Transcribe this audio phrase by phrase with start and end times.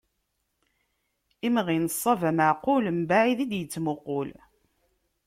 [1.47, 4.29] Imɣi n ṣṣaba meɛqul, mbaɛid i d-yettmuqul.